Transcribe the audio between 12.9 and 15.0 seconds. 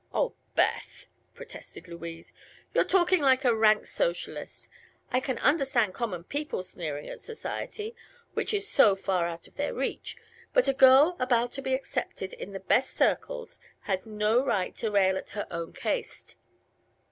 circles has no right to